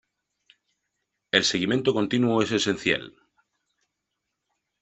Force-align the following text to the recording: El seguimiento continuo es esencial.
El 1.31 1.43
seguimiento 1.43 1.93
continuo 1.93 2.41
es 2.41 2.51
esencial. 2.53 3.13